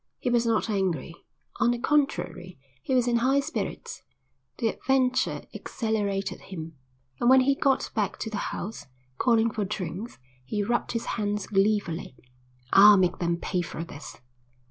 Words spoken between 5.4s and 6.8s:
exhilarated him,